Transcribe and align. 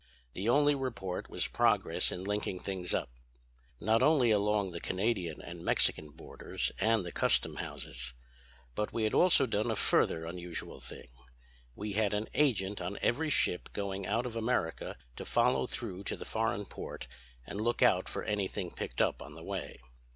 The 0.33 0.49
only 0.49 0.73
report 0.73 1.29
was 1.29 1.45
progress 1.45 2.11
in 2.11 2.23
linking 2.23 2.57
things 2.57 2.91
up; 2.91 3.11
not 3.79 4.01
only 4.01 4.31
along 4.31 4.71
the 4.71 4.79
Canadian 4.81 5.39
and 5.39 5.63
Mexican 5.63 6.09
borders 6.09 6.71
and 6.79 7.05
the 7.05 7.11
customhouses, 7.11 8.15
but 8.73 8.91
we 8.91 9.03
had 9.03 9.13
also 9.13 9.45
done 9.45 9.69
a 9.69 9.75
further 9.75 10.25
unusual 10.25 10.79
thing, 10.79 11.09
we 11.75 11.93
had 11.93 12.15
an 12.15 12.29
agent 12.33 12.81
on 12.81 12.97
every 12.99 13.29
ship 13.29 13.69
going 13.73 14.07
out 14.07 14.25
of 14.25 14.35
America 14.35 14.97
to 15.17 15.23
follow 15.23 15.67
through 15.67 16.01
to 16.05 16.17
the 16.17 16.25
foreign 16.25 16.65
port 16.65 17.07
and 17.45 17.61
look 17.61 17.83
out 17.83 18.09
for 18.09 18.23
anything 18.23 18.71
picked 18.71 19.03
up 19.03 19.21
on 19.21 19.35
the 19.35 19.43
way. 19.43 19.79